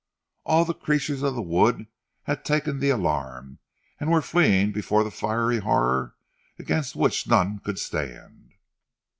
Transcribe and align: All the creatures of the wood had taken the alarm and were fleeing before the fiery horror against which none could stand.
All 0.45 0.65
the 0.65 0.73
creatures 0.73 1.21
of 1.21 1.35
the 1.35 1.43
wood 1.43 1.85
had 2.23 2.43
taken 2.43 2.79
the 2.79 2.89
alarm 2.89 3.59
and 3.99 4.09
were 4.11 4.23
fleeing 4.23 4.71
before 4.71 5.03
the 5.03 5.11
fiery 5.11 5.59
horror 5.59 6.15
against 6.57 6.95
which 6.95 7.27
none 7.27 7.59
could 7.59 7.77
stand. 7.77 8.53